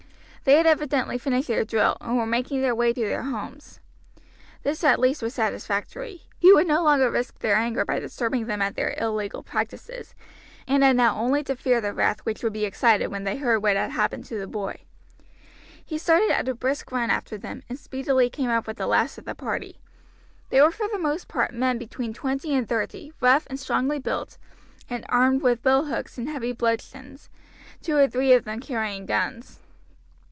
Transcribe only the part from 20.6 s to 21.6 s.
for the most part